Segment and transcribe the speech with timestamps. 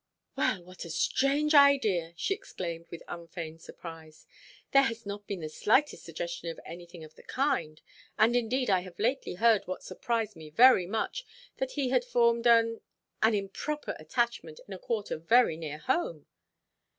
[0.35, 4.25] "Well, what a strange idea!" she exclaimed, with unfeigned surprise.
[4.71, 7.79] "There has not been the slightest suggestion of anything of the kind.
[8.17, 11.23] And indeed I have lately heard what surprised me very much,
[11.57, 16.25] that he had formed an—an improper attachment in a quarter very near home."